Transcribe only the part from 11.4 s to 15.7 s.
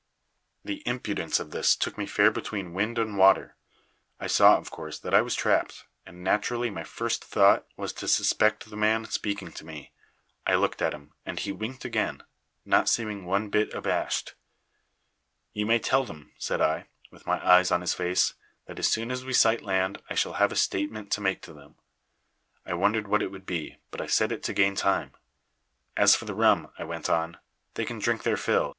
winked again, not seeming one bit abashed. "'You